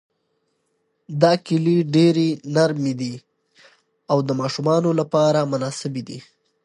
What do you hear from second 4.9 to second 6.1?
لپاره مناسبې